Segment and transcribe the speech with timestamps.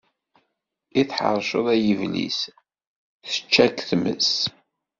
[0.99, 2.39] I tḥeṛceḍ ay Iblis,
[3.23, 4.31] tečča-k tmes.